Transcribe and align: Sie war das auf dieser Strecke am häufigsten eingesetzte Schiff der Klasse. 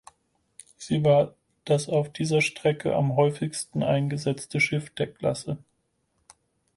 Sie 0.79 1.03
war 1.05 1.35
das 1.63 1.87
auf 1.87 2.11
dieser 2.11 2.41
Strecke 2.41 2.95
am 2.95 3.17
häufigsten 3.17 3.83
eingesetzte 3.83 4.59
Schiff 4.59 4.89
der 4.95 5.05
Klasse. 5.13 5.59